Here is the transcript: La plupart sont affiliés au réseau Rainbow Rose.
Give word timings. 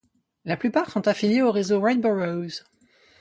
La 0.45 0.57
plupart 0.57 0.89
sont 0.89 1.07
affiliés 1.07 1.43
au 1.43 1.51
réseau 1.51 1.79
Rainbow 1.79 2.09
Rose. 2.11 2.65